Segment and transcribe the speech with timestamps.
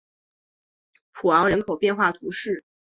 [1.11, 2.65] 普昂人口变化图示